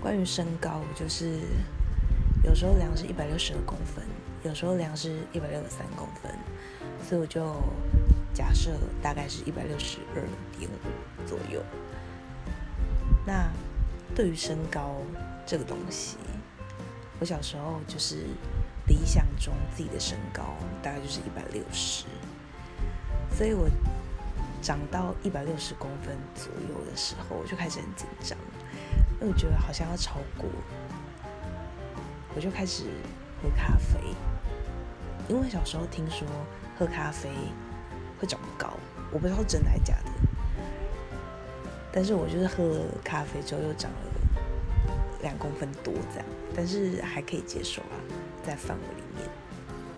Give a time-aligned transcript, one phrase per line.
[0.00, 1.40] 关于身高，就是
[2.42, 4.04] 有时候量是一百六十二公分，
[4.42, 6.32] 有时候量是一百六十三公分，
[7.06, 7.54] 所以我就
[8.32, 8.70] 假设
[9.02, 10.22] 大概是一百六十二
[10.58, 11.62] 点五左右。
[13.26, 13.50] 那
[14.14, 14.96] 对于身高
[15.44, 16.16] 这个东西，
[17.20, 18.24] 我小时候就是
[18.86, 22.04] 理想中自己的身高大概就是一百六十，
[23.36, 23.68] 所以我
[24.62, 28.38] 长到一百六十公分左右的时候，我就开始很紧张。
[29.20, 30.48] 因为我觉得好像要超过，
[32.34, 32.84] 我就开始
[33.42, 33.98] 喝咖啡。
[35.28, 36.26] 因为小时候听说
[36.78, 37.28] 喝咖啡
[38.18, 38.72] 会长不高，
[39.10, 40.10] 我不知道真的还是假的。
[41.92, 43.98] 但是我就是喝了咖啡之后又长了
[45.22, 47.96] 两公分多这样，但是还可以接受啊，
[48.46, 49.28] 在范围里面